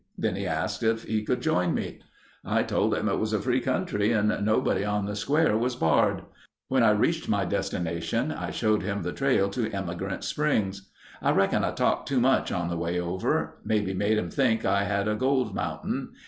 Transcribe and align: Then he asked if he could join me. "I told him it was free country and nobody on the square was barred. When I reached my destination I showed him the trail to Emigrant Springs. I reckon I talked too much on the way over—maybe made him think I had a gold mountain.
Then 0.17 0.35
he 0.35 0.47
asked 0.47 0.81
if 0.81 1.03
he 1.03 1.21
could 1.21 1.41
join 1.43 1.75
me. 1.75 1.99
"I 2.43 2.63
told 2.63 2.95
him 2.95 3.07
it 3.07 3.19
was 3.19 3.35
free 3.35 3.59
country 3.59 4.11
and 4.11 4.35
nobody 4.43 4.83
on 4.83 5.05
the 5.05 5.15
square 5.15 5.55
was 5.55 5.75
barred. 5.75 6.23
When 6.69 6.81
I 6.81 6.89
reached 6.89 7.29
my 7.29 7.45
destination 7.45 8.31
I 8.31 8.49
showed 8.49 8.81
him 8.81 9.03
the 9.03 9.13
trail 9.13 9.47
to 9.49 9.71
Emigrant 9.71 10.23
Springs. 10.23 10.89
I 11.21 11.29
reckon 11.33 11.63
I 11.63 11.73
talked 11.73 12.07
too 12.07 12.19
much 12.19 12.51
on 12.51 12.67
the 12.67 12.77
way 12.77 12.99
over—maybe 12.99 13.93
made 13.93 14.17
him 14.17 14.31
think 14.31 14.65
I 14.65 14.85
had 14.85 15.07
a 15.07 15.13
gold 15.13 15.53
mountain. 15.53 16.13